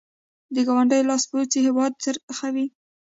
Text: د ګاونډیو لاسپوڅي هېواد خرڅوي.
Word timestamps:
د 0.53 0.55
ګاونډیو 0.67 1.07
لاسپوڅي 1.09 1.59
هېواد 1.67 1.93
خرڅوي. 2.37 2.65